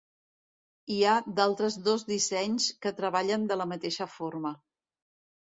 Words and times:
Hi 0.93 0.97
ha 1.09 1.17
d'altres 1.39 1.77
dos 1.89 2.05
dissenys 2.09 2.71
que 2.87 2.95
treballen 3.03 3.47
de 3.53 3.59
la 3.63 3.71
mateixa 3.75 4.09
forma. 4.15 4.57